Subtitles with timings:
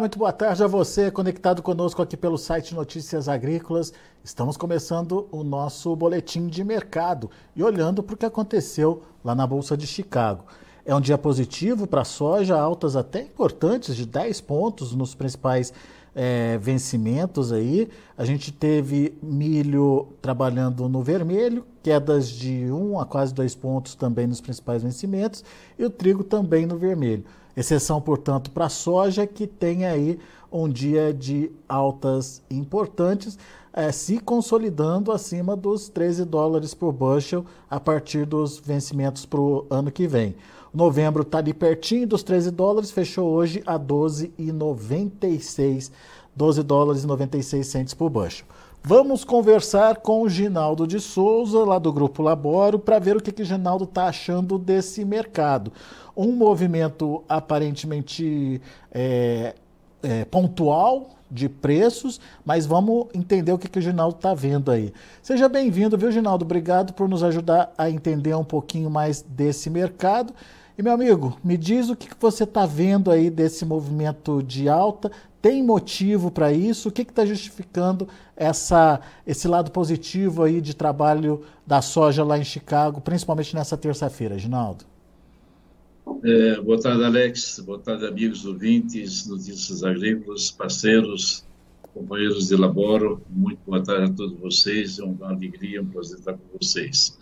[0.00, 3.92] Olá, muito boa tarde a você conectado conosco aqui pelo site Notícias Agrícolas.
[4.24, 9.46] Estamos começando o nosso boletim de mercado e olhando para o que aconteceu lá na
[9.46, 10.46] Bolsa de Chicago.
[10.86, 15.70] É um dia positivo para a soja, altas até importantes de 10 pontos nos principais
[16.14, 17.86] é, vencimentos aí.
[18.16, 24.26] A gente teve milho trabalhando no vermelho, quedas de 1 a quase 2 pontos também
[24.26, 25.44] nos principais vencimentos,
[25.78, 27.22] e o trigo também no vermelho.
[27.56, 30.18] Exceção, portanto, para a soja, que tem aí
[30.50, 33.38] um dia de altas importantes,
[33.72, 39.64] é, se consolidando acima dos 13 dólares por bushel a partir dos vencimentos para o
[39.70, 40.34] ano que vem.
[40.72, 45.90] Novembro está ali pertinho dos 13 dólares, fechou hoje a 12,96
[46.34, 48.46] 12 dólares e 96 centes por bushel.
[48.82, 53.30] Vamos conversar com o Ginaldo de Souza, lá do Grupo Laboro, para ver o que,
[53.30, 55.70] que o Ginaldo está achando desse mercado.
[56.16, 58.60] Um movimento aparentemente
[58.90, 59.54] é,
[60.02, 64.94] é, pontual de preços, mas vamos entender o que, que o Ginaldo está vendo aí.
[65.22, 66.46] Seja bem-vindo, viu, Ginaldo?
[66.46, 70.32] Obrigado por nos ajudar a entender um pouquinho mais desse mercado.
[70.80, 74.66] E, meu amigo, me diz o que, que você está vendo aí desse movimento de
[74.66, 76.88] alta, tem motivo para isso?
[76.88, 82.44] O que está justificando essa, esse lado positivo aí de trabalho da soja lá em
[82.44, 84.84] Chicago, principalmente nessa terça-feira, Ginaldo?
[86.24, 87.60] É, boa tarde, Alex.
[87.60, 91.44] Boa tarde, amigos ouvintes, notícias agrícolas, parceiros,
[91.94, 93.22] companheiros de laboro.
[93.30, 94.98] Muito boa tarde a todos vocês.
[94.98, 97.18] É uma alegria, um prazer estar com vocês.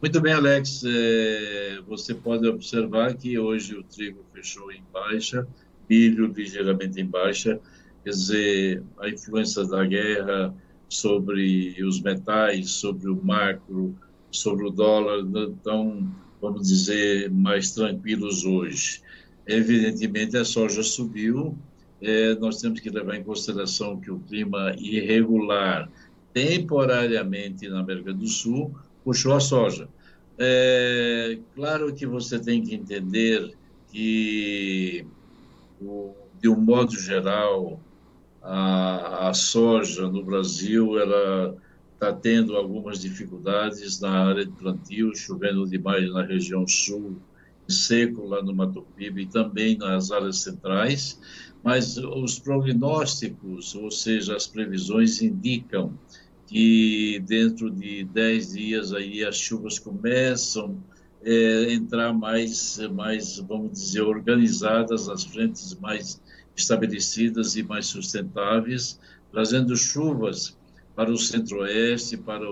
[0.00, 0.82] Muito bem, Alex.
[0.84, 5.46] É, você pode observar que hoje o trigo fechou em baixa,
[5.90, 7.60] milho ligeiramente em baixa,
[8.04, 10.54] quer dizer, a influência da guerra
[10.88, 13.94] sobre os metais, sobre o macro,
[14.30, 16.08] sobre o dólar, estão,
[16.40, 19.02] vamos dizer, mais tranquilos hoje.
[19.46, 21.58] Evidentemente, a soja subiu,
[22.00, 25.90] é, nós temos que levar em consideração que o clima irregular,
[26.32, 28.72] temporariamente na América do Sul,
[29.04, 29.88] puxou a soja.
[30.38, 33.54] É, claro que você tem que entender
[33.90, 35.04] que
[36.40, 37.80] de um modo geral,
[38.42, 41.56] a, a soja no Brasil ela
[41.94, 47.16] está tendo algumas dificuldades na área de plantio, chovendo demais na região sul,
[47.68, 51.20] seco lá no Mato Piba e também nas áreas centrais,
[51.62, 55.92] mas os prognósticos, ou seja, as previsões indicam
[56.46, 60.76] que dentro de 10 dias aí as chuvas começam
[61.22, 66.20] é, entrar mais, mais, vamos dizer, organizadas, as frentes mais
[66.56, 68.98] estabelecidas e mais sustentáveis,
[69.30, 70.56] trazendo chuvas
[70.94, 72.44] para o centro-oeste, para,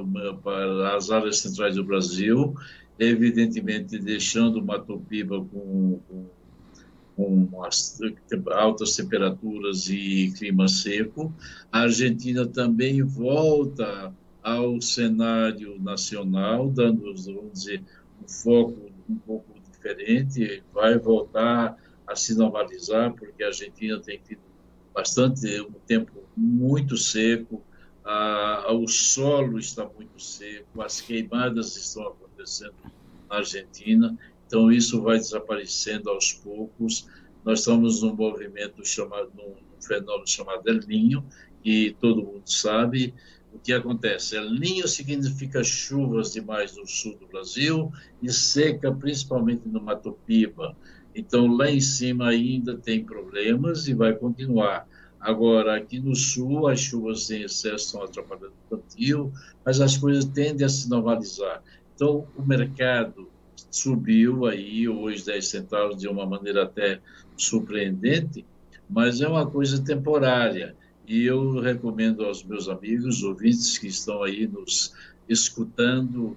[0.43, 2.55] para as áreas centrais do Brasil,
[2.99, 7.99] evidentemente deixando Mato Piba com, com, com as,
[8.53, 11.33] altas temperaturas e clima seco.
[11.71, 14.13] A Argentina também volta
[14.43, 17.83] ao cenário nacional, dando, vamos dizer,
[18.23, 21.77] um foco um pouco diferente, vai voltar
[22.07, 24.41] a se normalizar, porque a Argentina tem tido
[24.95, 27.63] bastante, um tempo muito seco,
[28.05, 32.75] a, o solo está muito seco, as queimadas estão acontecendo
[33.29, 37.07] na Argentina, então isso vai desaparecendo aos poucos.
[37.45, 39.55] Nós estamos num movimento chamado, num,
[39.87, 41.25] fenômeno chamado El Ninho,
[41.63, 43.15] que todo mundo sabe,
[43.59, 44.37] o que acontece?
[44.37, 50.77] El Ninho significa chuvas demais no sul do Brasil e seca principalmente no Mato Piba.
[51.15, 54.87] Então, lá em cima ainda tem problemas e vai continuar.
[55.21, 59.33] Agora, aqui no sul, as chuvas em excesso estão atrapalhando o plantio,
[59.65, 61.61] mas as coisas tendem a se normalizar.
[61.95, 63.29] Então, o mercado
[63.71, 67.01] subiu aí hoje 10 centavos de uma maneira até
[67.37, 68.47] surpreendente,
[68.89, 70.77] mas é uma coisa temporária.
[71.09, 74.93] E eu recomendo aos meus amigos, ouvintes que estão aí nos
[75.27, 76.37] escutando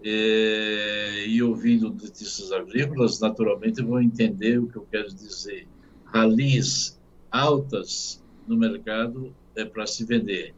[0.00, 5.66] é, e ouvindo notícias agrícolas, naturalmente vão entender o que eu quero dizer.
[6.04, 7.00] Ralis
[7.32, 10.54] altas no mercado é para se vender.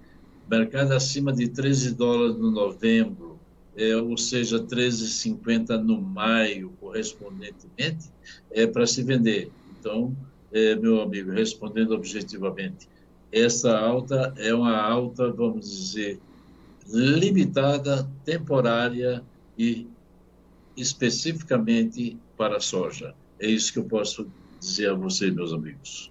[0.47, 3.39] Mercado acima de 13 dólares no novembro,
[3.75, 8.11] é, ou seja, 13,50 no maio, correspondentemente,
[8.51, 9.51] é para se vender.
[9.81, 10.15] Então,
[10.53, 12.93] é, meu amigo, respondendo objetivamente,
[13.35, 16.21] essa alta é uma alta, vamos dizer,
[16.89, 19.23] limitada, temporária
[19.59, 19.89] e
[20.77, 23.13] especificamente para a soja.
[23.41, 24.27] É isso que eu posso
[24.61, 26.11] dizer a vocês, meus amigos.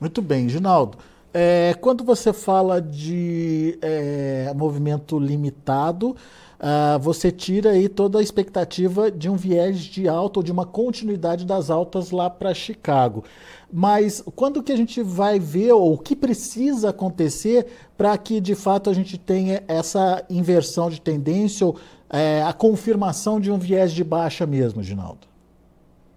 [0.00, 0.96] Muito bem, Ginaldo.
[1.34, 6.16] É, quando você fala de é, movimento limitado,
[6.62, 10.64] uh, você tira aí toda a expectativa de um viés de alta ou de uma
[10.64, 13.24] continuidade das altas lá para Chicago.
[13.70, 17.66] Mas quando que a gente vai ver ou o que precisa acontecer
[17.96, 21.76] para que de fato a gente tenha essa inversão de tendência ou
[22.08, 25.32] é, a confirmação de um viés de baixa mesmo, Ginaldo?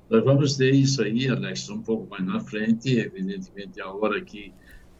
[0.09, 4.53] Nós vamos ter isso aí, Alex, um pouco mais na frente, evidentemente a hora que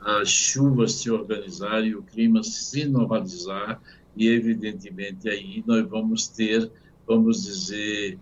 [0.05, 3.81] as chuvas se organizarem, o clima se normalizar
[4.15, 6.71] e evidentemente aí nós vamos ter,
[7.07, 8.19] vamos dizer,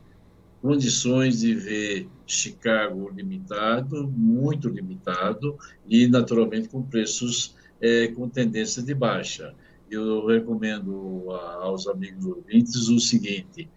[0.62, 8.94] condições de ver Chicago limitado, muito limitado, e naturalmente com preços é, com tendência de
[8.94, 9.53] baixa.
[9.91, 13.69] Eu recomendo a, aos amigos ouvintes o seguinte,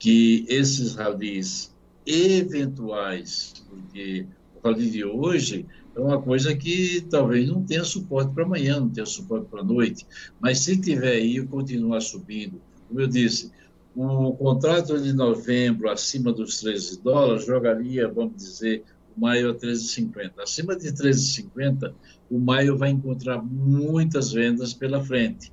[0.00, 1.72] que esses ralis
[2.04, 4.26] eventuais, porque
[4.56, 5.64] o rally de hoje
[5.94, 9.64] é uma coisa que talvez não tenha suporte para amanhã, não tenha suporte para a
[9.64, 10.06] noite,
[10.40, 13.50] mas se tiver aí e continuar subindo, como eu disse,
[13.94, 18.84] o contrato de novembro acima dos 13 dólares jogaria, vamos dizer,
[19.14, 20.32] o maio a 13,50.
[20.38, 21.92] Acima de 13,50,
[22.30, 25.52] o maio vai encontrar muitas vendas pela frente.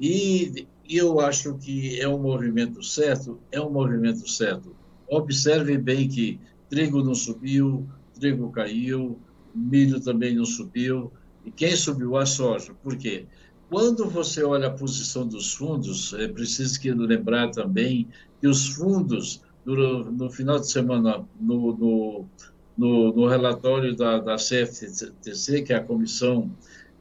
[0.00, 4.74] E eu acho que é um movimento certo, é um movimento certo.
[5.08, 6.38] Observe bem que
[6.68, 9.18] trigo não subiu, trigo caiu,
[9.54, 11.12] milho também não subiu.
[11.44, 12.16] E quem subiu?
[12.16, 12.72] A soja.
[12.82, 13.26] Por quê?
[13.68, 18.08] Quando você olha a posição dos fundos, é preciso que lembrar também
[18.40, 22.24] que os fundos, no, final de semana, no, no,
[22.76, 26.50] no, no relatório da, da CFTC, que é a comissão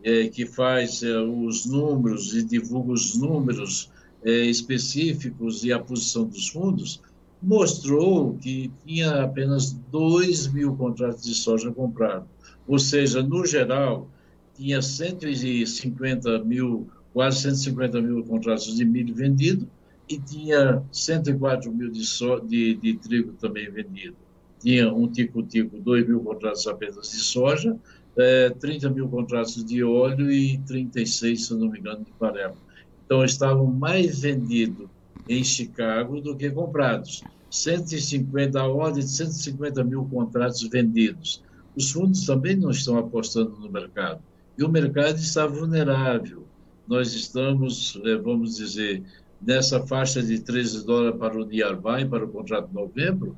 [0.04, 3.90] é, que faz é, os números e divulga os números
[4.24, 7.02] é, específicos e a posição dos fundos,
[7.42, 12.33] mostrou que tinha apenas 2 mil contratos de soja comprados.
[12.68, 14.10] Ou seja, no geral,
[14.56, 19.70] tinha 150 mil, quase 150 mil contratos de milho vendido
[20.10, 24.16] e tinha 104 mil de, so, de, de trigo também vendido.
[24.60, 27.78] Tinha um tico-tico, 2 mil contratos apenas de soja,
[28.18, 32.58] é, 30 mil contratos de óleo e 36, se não me engano, de farelo.
[33.06, 34.88] Então, estavam mais vendidos
[35.28, 37.26] em Chicago do que comprados.
[37.50, 41.44] 150, a ordem de 150 mil contratos vendidos.
[41.76, 44.22] Os fundos também não estão apostando no mercado
[44.58, 46.46] e o mercado está vulnerável.
[46.88, 49.04] Nós estamos, eh, vamos dizer,
[49.42, 53.36] nessa faixa de 13 dólares para o Niarvai, para o contrato de novembro,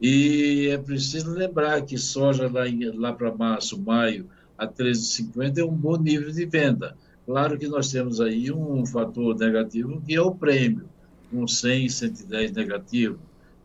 [0.00, 2.64] e é preciso lembrar que soja lá,
[2.94, 4.26] lá para março, maio,
[4.56, 6.96] a 13,50 é um bom nível de venda.
[7.26, 10.88] Claro que nós temos aí um fator negativo, que é o prêmio,
[11.30, 13.18] com 100, 110 negativo.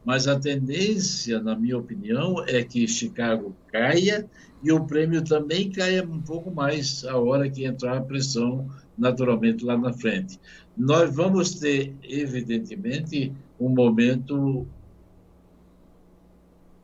[0.06, 4.30] Mas a tendência, na minha opinião, é que Chicago caia
[4.62, 9.64] e o prêmio também caia um pouco mais a hora que entrar a pressão naturalmente
[9.64, 10.40] lá na frente.
[10.78, 14.68] Nós vamos ter, evidentemente, um momento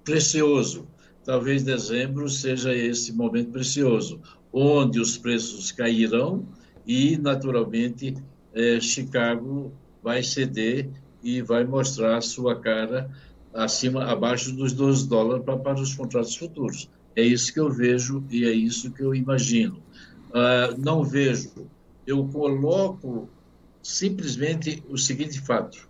[0.03, 0.87] precioso.
[1.23, 4.19] Talvez dezembro seja esse momento precioso,
[4.51, 6.47] onde os preços cairão
[6.87, 8.15] e, naturalmente,
[8.53, 9.71] eh, Chicago
[10.01, 10.89] vai ceder
[11.23, 13.09] e vai mostrar sua cara
[13.53, 16.89] acima, abaixo dos 12 dólares para, para os contratos futuros.
[17.15, 19.81] É isso que eu vejo e é isso que eu imagino.
[20.29, 21.67] Uh, não vejo,
[22.05, 23.27] eu coloco
[23.81, 25.89] simplesmente o seguinte fato.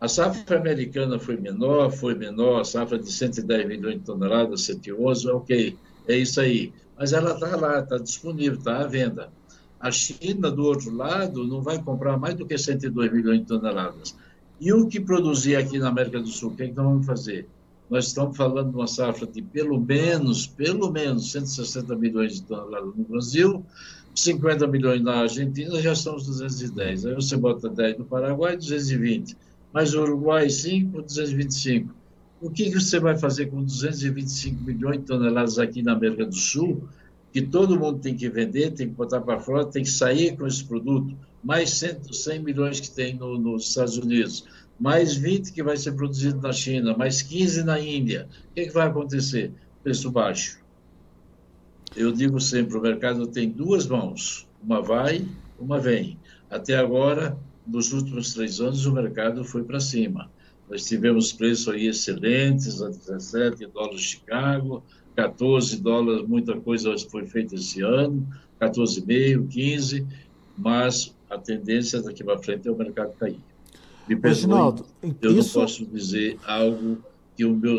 [0.00, 5.28] A safra americana foi menor, foi menor, a safra de 110 milhões de toneladas, 111,
[5.28, 5.76] ok,
[6.06, 6.72] é isso aí.
[6.96, 9.32] Mas ela está lá, está disponível, está à venda.
[9.80, 14.16] A China, do outro lado, não vai comprar mais do que 102 milhões de toneladas.
[14.60, 17.06] E o que produzir aqui na América do Sul, o que, é que nós vamos
[17.06, 17.48] fazer?
[17.90, 22.94] nós estamos falando de uma safra de pelo menos, pelo menos 160 milhões de toneladas
[22.94, 23.64] no Brasil,
[24.14, 27.06] 50 milhões na Argentina, já são os 210.
[27.06, 29.36] Aí você bota 10 no Paraguai, 220.
[29.72, 31.94] Mais o Uruguai, 5, 225.
[32.40, 36.34] O que, que você vai fazer com 225 milhões de toneladas aqui na América do
[36.34, 36.88] Sul,
[37.32, 40.46] que todo mundo tem que vender, tem que botar para fora, tem que sair com
[40.46, 44.44] esse produto, mais 100, 100 milhões que tem no, nos Estados Unidos
[44.78, 48.28] mais 20 que vai ser produzido na China, mais 15 na Índia.
[48.50, 49.52] O que, é que vai acontecer?
[49.82, 50.60] Preço baixo.
[51.96, 55.26] Eu digo sempre, o mercado tem duas mãos, uma vai,
[55.58, 56.18] uma vem.
[56.48, 60.30] Até agora, nos últimos três anos, o mercado foi para cima.
[60.70, 64.82] Nós tivemos preços aí excelentes, a 17 dólares Chicago,
[65.16, 68.26] 14 dólares, muita coisa foi feita esse ano,
[68.60, 70.06] 14,5, 15,
[70.56, 73.40] mas a tendência daqui para frente é o mercado cair.
[74.08, 74.84] Me perdoe,
[75.20, 75.58] eu isso...
[75.58, 76.98] não posso dizer algo
[77.36, 77.78] que, o meu,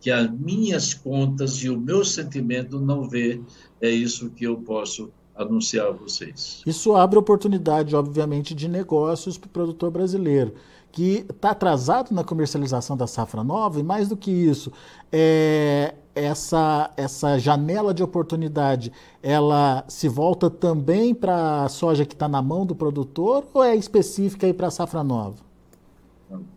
[0.00, 3.40] que as minhas contas e o meu sentimento não vê.
[3.80, 6.62] É isso que eu posso anunciar a vocês.
[6.66, 10.54] Isso abre oportunidade, obviamente, de negócios para o produtor brasileiro,
[10.92, 14.70] que está atrasado na comercialização da safra nova, e mais do que isso,
[15.10, 22.28] é, essa, essa janela de oportunidade, ela se volta também para a soja que está
[22.28, 25.36] na mão do produtor ou é específica para a safra nova?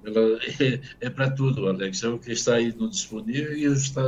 [0.06, 2.04] Ela é, é para tudo, Alex.
[2.04, 4.04] É o que está aí no disponível e está,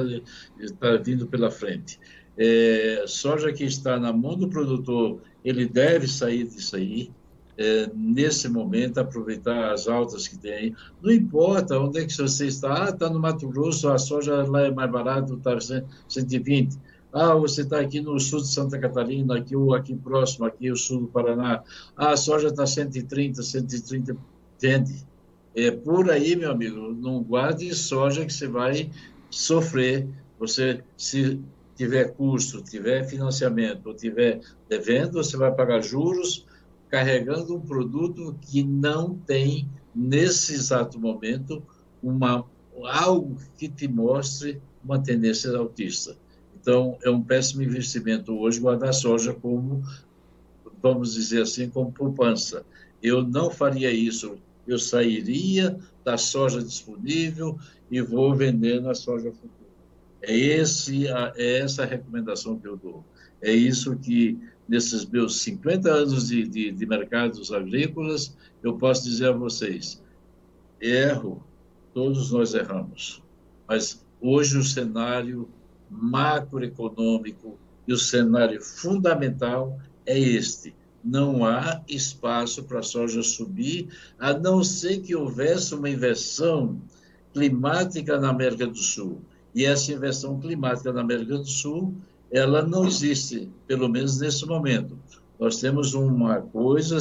[0.60, 2.00] está vindo pela frente.
[2.38, 7.12] É, soja que está na mão do produtor, ele deve sair disso aí.
[7.58, 10.76] É, nesse momento, aproveitar as altas que tem.
[11.02, 12.86] Não importa onde é que você está.
[12.86, 15.58] Ah, está no Mato Grosso, a soja lá é mais barata, está
[16.08, 16.78] 120.
[17.12, 21.02] Ah, você está aqui no sul de Santa Catarina, aqui, aqui próximo, aqui o sul
[21.02, 21.64] do Paraná.
[21.96, 24.16] Ah, a soja está 130, 130.
[24.56, 25.06] Entende?
[25.56, 26.94] É por aí, meu amigo.
[26.94, 28.92] Não guarde soja que você vai
[29.32, 30.08] sofrer.
[30.40, 31.40] Você, se
[31.76, 36.46] tiver custo, tiver financiamento ou tiver devendo, você vai pagar juros
[36.90, 41.62] carregando um produto que não tem, nesse exato momento,
[42.02, 42.46] uma,
[42.86, 46.16] algo que te mostre uma tendência autista.
[46.60, 49.84] Então, é um péssimo investimento hoje guardar soja como,
[50.82, 52.66] vamos dizer assim, como poupança.
[53.02, 54.38] Eu não faria isso.
[54.68, 57.58] Eu sairia da soja disponível
[57.90, 59.68] e vou vender na soja futura.
[60.22, 63.04] É, esse, é essa a recomendação que eu dou.
[63.42, 69.30] É isso que nesses meus 50 anos de, de, de mercados agrícolas, eu posso dizer
[69.30, 70.02] a vocês:
[70.82, 71.44] erro,
[71.94, 73.24] todos nós erramos,
[73.68, 75.48] mas hoje o cenário
[75.90, 77.58] macroeconômico
[77.88, 80.76] e o cenário fundamental é este.
[81.04, 83.88] Não há espaço para a soja subir,
[84.20, 86.82] a não ser que houvesse uma inversão
[87.34, 89.22] climática na América do Sul.
[89.56, 91.96] E essa inversão climática na América do Sul
[92.32, 94.98] ela não existe, pelo menos nesse momento.
[95.40, 96.98] Nós temos uma coisa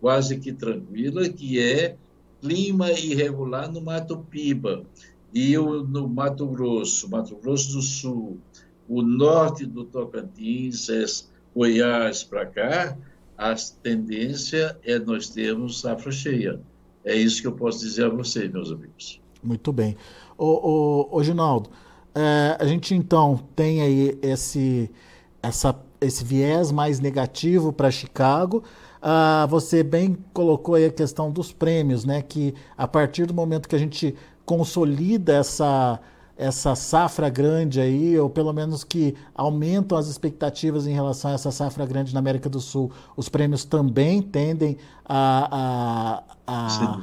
[0.00, 1.96] quase que tranquila, que é
[2.40, 4.84] clima irregular no Mato Piba
[5.32, 8.38] e o, no Mato Grosso, Mato Grosso do Sul,
[8.88, 10.88] o norte do Tocantins,
[11.54, 12.98] Goiás para cá,
[13.36, 16.60] a tendência é nós termos safra cheia.
[17.04, 19.20] É isso que eu posso dizer a vocês, meus amigos.
[19.42, 19.96] Muito bem.
[20.38, 21.70] Ô, ô, ô Ginaldo,
[22.14, 24.90] é, a gente então tem aí esse,
[25.42, 28.62] essa, esse viés mais negativo para Chicago.
[29.00, 32.22] Ah, você bem colocou aí a questão dos prêmios, né?
[32.22, 34.14] Que a partir do momento que a gente
[34.44, 35.98] consolida essa,
[36.36, 41.50] essa safra grande aí, ou pelo menos que aumentam as expectativas em relação a essa
[41.50, 47.02] safra grande na América do Sul, os prêmios também tendem a, a, a,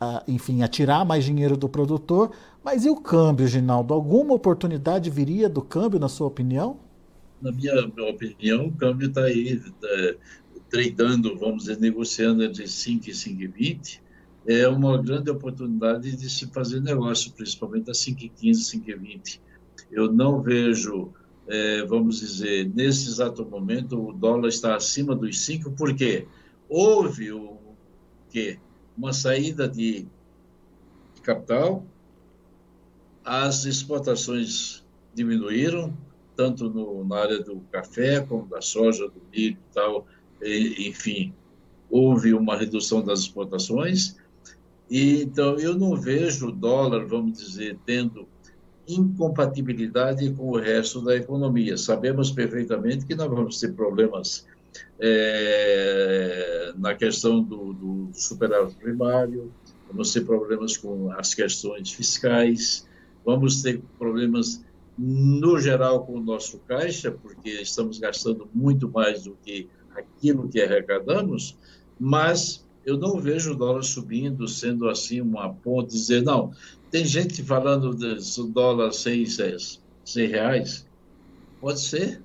[0.00, 2.30] a enfim, a tirar mais dinheiro do produtor.
[2.70, 3.94] Mas e o câmbio, Ginaldo?
[3.94, 6.78] Alguma oportunidade viria do câmbio, na sua opinião?
[7.40, 7.72] Na minha,
[8.10, 10.16] opinião, o câmbio está aí é,
[10.68, 14.00] tradando, vamos dizer, negociando entre 5 e 5,20.
[14.46, 19.40] É uma grande oportunidade de se fazer negócio, principalmente a 5,15, 5,20.
[19.90, 21.10] Eu não vejo,
[21.46, 26.26] é, vamos dizer, nesse exato momento, o dólar está acima dos 5, porque
[26.68, 27.56] houve o
[28.28, 28.58] quê?
[28.94, 30.06] uma saída de
[31.22, 31.82] capital,
[33.28, 34.82] as exportações
[35.14, 35.92] diminuíram,
[36.34, 40.06] tanto no, na área do café, como da soja, do milho e tal,
[40.40, 41.34] e, enfim,
[41.90, 44.16] houve uma redução das exportações.
[44.90, 48.26] E, então, eu não vejo o dólar, vamos dizer, tendo
[48.88, 51.76] incompatibilidade com o resto da economia.
[51.76, 54.46] Sabemos perfeitamente que nós vamos ter problemas
[54.98, 59.52] é, na questão do, do superávit primário,
[59.86, 62.87] vamos ter problemas com as questões fiscais,
[63.28, 64.64] Vamos ter problemas
[64.96, 70.58] no geral com o nosso caixa, porque estamos gastando muito mais do que aquilo que
[70.62, 71.54] arrecadamos,
[72.00, 76.54] mas eu não vejo o dólar subindo, sendo assim uma ponte, dizer, não,
[76.90, 80.86] tem gente falando do dólar 6, 100 reais,
[81.60, 82.22] pode ser,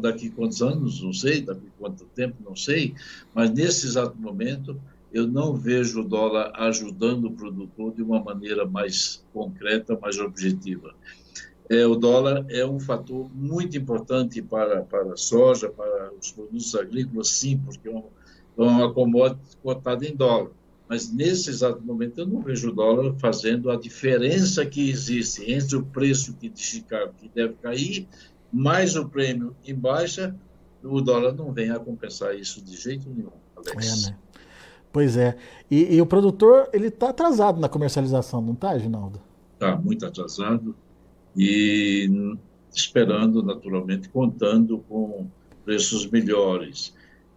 [0.00, 2.92] daqui quantos anos, não sei, daqui quanto tempo, não sei,
[3.32, 4.80] mas nesse exato momento
[5.16, 10.94] eu não vejo o dólar ajudando o produtor de uma maneira mais concreta, mais objetiva.
[11.70, 16.74] É, o dólar é um fator muito importante para, para a soja, para os produtos
[16.74, 18.04] agrícolas, sim, porque é uma,
[18.58, 20.50] é uma commodity cotada em dólar.
[20.86, 25.76] Mas nesse exato momento eu não vejo o dólar fazendo a diferença que existe entre
[25.76, 28.06] o preço de Chicago, que deve cair,
[28.52, 30.36] mais o prêmio em baixa,
[30.84, 34.04] o dólar não vem a compensar isso de jeito nenhum, Alex.
[34.04, 34.18] É, né?
[34.96, 35.36] Pois é.
[35.70, 39.20] E, e o produtor, ele está atrasado na comercialização, não está, Ginaldo?
[39.52, 40.74] Está muito atrasado
[41.36, 42.34] e
[42.74, 45.26] esperando, naturalmente, contando com
[45.66, 46.94] preços melhores.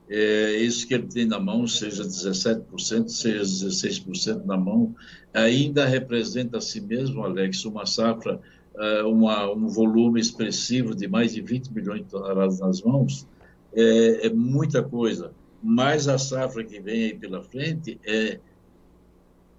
[0.10, 4.96] É, isso que ele tem na mão, seja 17%, seja 16% na mão,
[5.34, 8.40] ainda representa a si mesmo, Alex, uma safra,
[8.74, 13.28] uh, uma, um volume expressivo de mais de 20 milhões de toneladas nas mãos,
[13.74, 15.34] é, é muita coisa.
[15.62, 18.40] Mas a safra que vem aí pela frente é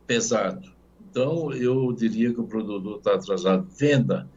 [0.06, 0.72] pesado.
[1.10, 3.66] Então, eu diria que o produtor está atrasado.
[3.76, 4.28] Venda,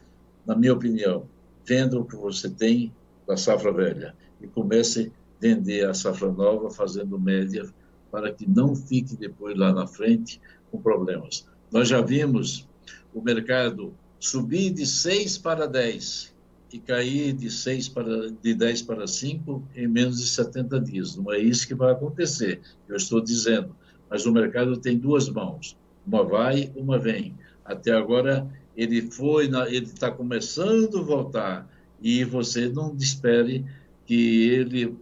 [0.45, 1.27] na minha opinião,
[1.65, 2.91] venda o que você tem
[3.27, 7.71] da safra velha e comece a vender a safra nova, fazendo média,
[8.11, 10.41] para que não fique depois lá na frente
[10.71, 11.47] com problemas.
[11.71, 12.67] Nós já vimos
[13.13, 16.32] o mercado subir de 6 para 10
[16.73, 21.15] e cair de 6 para de 10 para 5 em menos de 70 dias.
[21.15, 23.75] Não é isso que vai acontecer, eu estou dizendo.
[24.09, 27.35] Mas o mercado tem duas mãos, uma vai, uma vem.
[27.63, 31.69] Até agora ele foi, ele está começando a voltar
[32.01, 33.63] e você não espere
[34.07, 34.97] que ele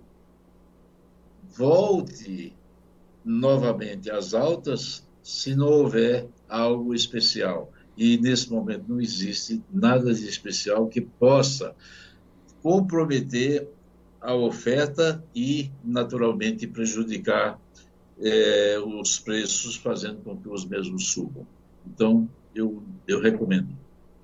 [1.55, 2.53] volte
[3.23, 7.71] novamente às altas se não houver algo especial.
[8.03, 11.75] E nesse momento não existe nada de especial que possa
[12.63, 13.69] comprometer
[14.19, 17.61] a oferta e, naturalmente, prejudicar
[18.19, 21.45] é, os preços, fazendo com que os mesmos subam.
[21.85, 23.69] Então, eu, eu recomendo.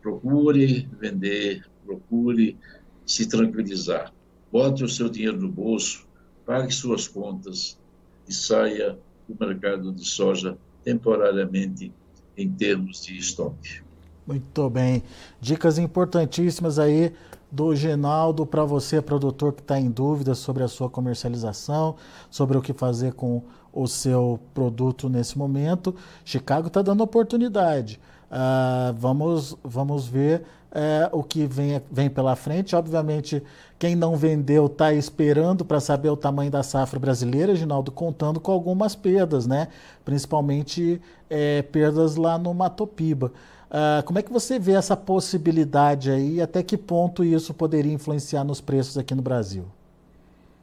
[0.02, 2.58] Procure vender, procure
[3.06, 4.12] se tranquilizar.
[4.52, 6.08] Bote o seu dinheiro no bolso,
[6.48, 7.80] pague suas contas
[8.28, 8.98] e saia
[9.30, 11.94] do mercado de soja temporariamente
[12.38, 13.82] em termos de estoque.
[14.26, 15.04] Muito bem.
[15.40, 17.14] Dicas importantíssimas aí
[17.50, 21.96] do Genaldo para você, produtor que está em dúvida sobre a sua comercialização,
[22.30, 25.96] sobre o que fazer com o seu produto nesse momento.
[26.26, 28.00] Chicago está dando oportunidade.
[28.30, 32.76] Uh, vamos, vamos ver uh, o que vem, vem pela frente.
[32.76, 33.42] Obviamente,
[33.80, 38.52] quem não vendeu está esperando para saber o tamanho da safra brasileira, Ginaldo, contando com
[38.52, 39.68] algumas perdas, né?
[40.04, 43.32] principalmente uh, perdas lá no Matopiba.
[43.68, 47.92] Uh, como é que você vê essa possibilidade aí e até que ponto isso poderia
[47.92, 49.66] influenciar nos preços aqui no Brasil?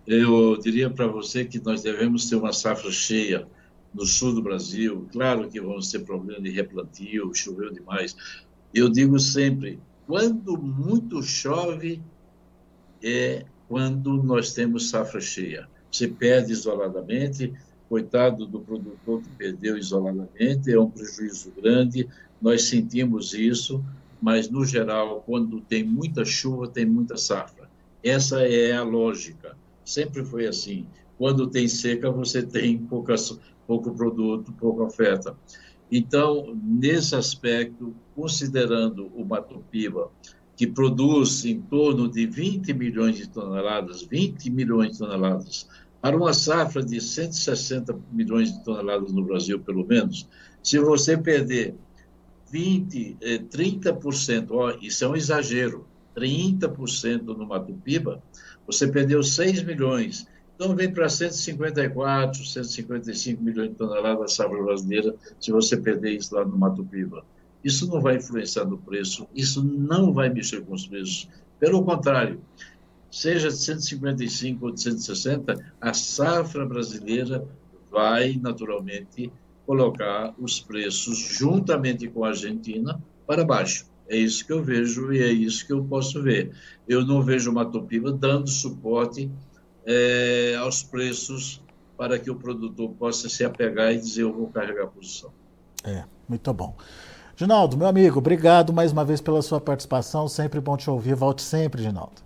[0.07, 3.47] Eu diria para você que nós devemos ter uma safra cheia
[3.95, 5.07] no sul do Brasil.
[5.13, 8.17] Claro que vamos ter problema de replantio, choveu demais.
[8.75, 12.03] Eu digo sempre, quando muito chove,
[13.03, 15.69] é quando nós temos safra cheia.
[15.91, 17.53] Você perde isoladamente,
[17.89, 22.09] coitado do produtor que perdeu isoladamente, é um prejuízo grande,
[22.43, 23.85] nós sentimos isso,
[24.21, 27.71] mas no geral, quando tem muita chuva, tem muita safra.
[28.03, 30.87] Essa é a lógica, sempre foi assim.
[31.17, 33.15] Quando tem seca, você tem pouca,
[33.67, 35.37] pouco produto, pouca oferta.
[35.91, 40.11] Então, nesse aspecto, considerando o Matopiba,
[40.57, 45.69] que produz em torno de 20 milhões de toneladas, 20 milhões de toneladas,
[46.01, 50.29] para uma safra de 160 milhões de toneladas no Brasil, pelo menos,
[50.63, 51.75] se você perder
[52.51, 53.17] 20,
[53.51, 58.23] 30%, ó, isso é um exagero, 30% no Matopiba,
[58.67, 60.27] você perdeu 6 milhões.
[60.55, 66.35] Então, vem para 154, 155 milhões de toneladas da safra brasileira, se você perder isso
[66.35, 67.25] lá no Mato Piba.
[67.65, 71.29] Isso não vai influenciar no preço, isso não vai mexer com os preços.
[71.59, 72.41] Pelo contrário,
[73.11, 77.45] seja de 155 ou de 160, a safra brasileira
[77.91, 79.33] vai, naturalmente,
[79.67, 83.87] colocar os preços, juntamente com a Argentina, para baixo.
[84.09, 86.53] É isso que eu vejo e é isso que eu posso ver.
[86.87, 89.31] Eu não vejo o Mato Piba dando suporte
[89.87, 91.63] é, aos preços
[91.97, 95.31] para que o produtor possa se apegar e dizer eu vou carregar a posição.
[95.85, 96.75] É, muito bom.
[97.37, 100.29] Ginaldo, meu amigo, obrigado mais uma vez pela sua participação.
[100.29, 101.15] Sempre bom te ouvir.
[101.15, 102.23] Volte sempre, Ginaldo.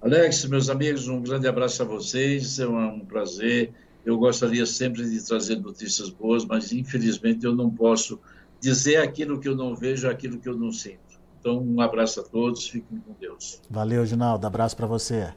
[0.00, 2.58] Alex, meus amigos, um grande abraço a vocês.
[2.58, 3.72] É um prazer.
[4.04, 8.18] Eu gostaria sempre de trazer notícias boas, mas infelizmente eu não posso
[8.58, 11.20] dizer aquilo que eu não vejo, aquilo que eu não sinto.
[11.38, 12.66] Então, um abraço a todos.
[12.66, 13.60] Fiquem com Deus.
[13.68, 14.46] Valeu, Ginaldo.
[14.46, 15.32] Abraço para você.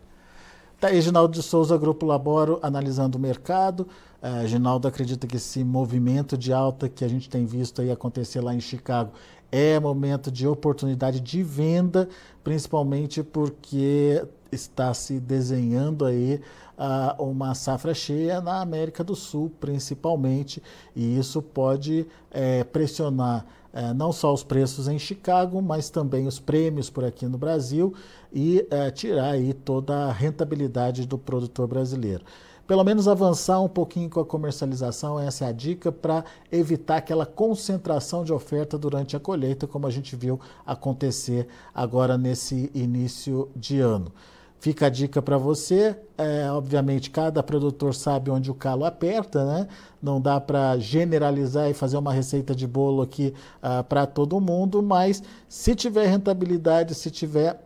[0.83, 3.87] Tá aí, Ginaldo de Souza, Grupo Laboro, analisando o mercado.
[4.21, 8.41] Uh, Ginaldo acredita que esse movimento de alta que a gente tem visto aí acontecer
[8.41, 9.13] lá em Chicago
[9.49, 12.09] é momento de oportunidade de venda,
[12.43, 16.41] principalmente porque está se desenhando aí
[16.77, 20.61] uh, uma safra cheia na América do Sul, principalmente,
[20.95, 26.39] e isso pode é, pressionar é, não só os preços em Chicago, mas também os
[26.39, 27.93] prêmios por aqui no Brasil
[28.31, 32.23] e é, tirar aí toda a rentabilidade do produtor brasileiro.
[32.67, 37.25] Pelo menos avançar um pouquinho com a comercialização, essa é a dica para evitar aquela
[37.25, 43.79] concentração de oferta durante a colheita, como a gente viu acontecer agora nesse início de
[43.79, 44.13] ano.
[44.63, 45.93] Fica a dica para você.
[46.17, 49.67] É, obviamente, cada produtor sabe onde o calo aperta, né?
[50.01, 54.81] Não dá para generalizar e fazer uma receita de bolo aqui ah, para todo mundo,
[54.81, 57.61] mas se tiver rentabilidade, se tiver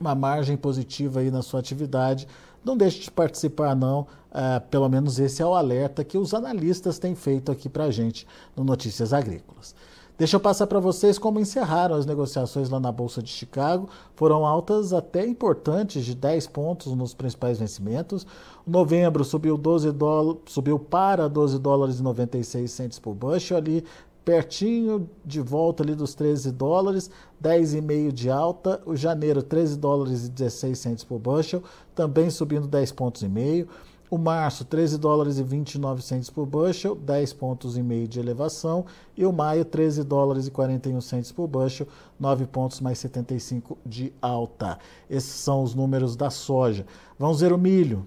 [0.00, 2.26] uma margem positiva aí na sua atividade,
[2.64, 4.06] não deixe de participar, não.
[4.30, 7.90] Uh, pelo menos esse é o alerta que os analistas têm feito aqui para a
[7.90, 9.74] gente no Notícias Agrícolas.
[10.16, 13.88] Deixa eu passar para vocês como encerraram as negociações lá na Bolsa de Chicago.
[14.14, 18.24] Foram altas até importantes, de 10 pontos nos principais vencimentos.
[18.64, 23.84] Novembro subiu, 12 dólares, subiu para 12 dólares e 96 centos por bushel, ali
[24.24, 27.10] pertinho de volta ali dos 13 dólares,
[27.42, 28.80] 10,5 de alta.
[28.86, 31.60] O janeiro, 13 dólares e 16 centos por bushel,
[31.92, 33.68] também subindo 10 pontos e meio.
[34.14, 38.86] O março, 13 dólares e 29 centos por bushel, 10 pontos e meio de elevação.
[39.16, 41.88] E o maio, 13 dólares e 41 centos por bushel,
[42.20, 44.78] 9 pontos mais 75 de alta.
[45.10, 46.86] Esses são os números da soja.
[47.18, 48.06] Vamos ver o milho.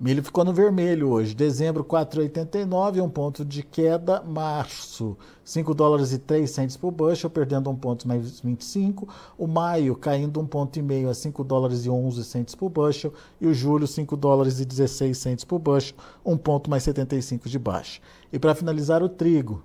[0.00, 1.34] Milho ficou no vermelho hoje.
[1.34, 4.22] Dezembro, 4,89, um ponto de queda.
[4.22, 9.06] Março, 5 dólares e 3 centes por bushel, perdendo um ponto mais 25.
[9.36, 13.12] O maio, caindo um ponto e meio a 5 dólares e 11 centes por bushel.
[13.38, 17.58] E o julho, 5 dólares e 16 centes por bushel, um ponto mais 75 de
[17.58, 18.00] baixa.
[18.32, 19.62] E para finalizar, o trigo.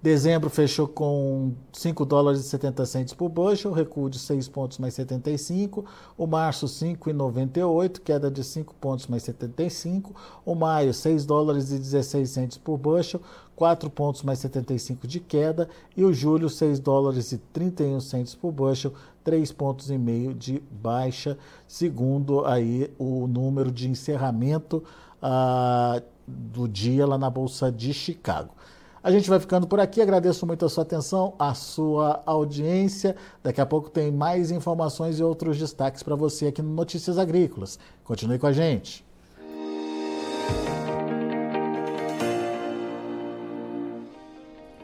[0.00, 4.94] Dezembro fechou com 5 dólares e 70 centos por bushel, recuo de 6 pontos mais
[4.94, 5.84] 75.
[6.16, 10.14] O março, 5,98, queda de 5 pontos mais 75.
[10.46, 13.20] O maio, 6 dólares e 16 centos por bushel,
[13.56, 15.68] 4 pontos mais 75 de queda.
[15.96, 18.92] E o julho, 6 dólares e 31 centos por bushel,
[19.24, 24.80] 3 pontos e meio de baixa, segundo aí o número de encerramento
[25.20, 28.54] ah, do dia lá na Bolsa de Chicago.
[29.02, 30.00] A gente vai ficando por aqui.
[30.00, 33.14] Agradeço muito a sua atenção, a sua audiência.
[33.42, 37.78] Daqui a pouco tem mais informações e outros destaques para você aqui no Notícias Agrícolas.
[38.04, 39.06] Continue com a gente.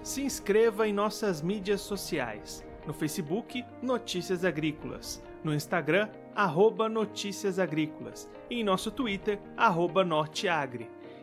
[0.03, 2.65] Se inscreva em nossas mídias sociais.
[2.87, 5.23] No Facebook, Notícias Agrícolas.
[5.43, 8.29] No Instagram, arroba Notícias Agrícolas.
[8.51, 10.89] E em nosso Twitter, arroba Norteagri.